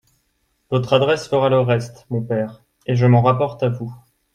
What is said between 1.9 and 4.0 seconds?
mon père, et je m’en rapporte à vous…